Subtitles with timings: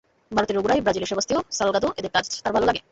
[0.31, 2.79] ভারতের রঘু রাই, ব্রাজিলের Sebastiao Salgado এঁদের কাজ তাঁর ভাল লাগে।